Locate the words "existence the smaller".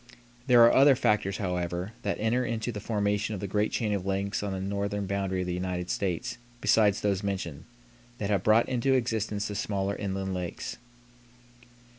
8.95-9.95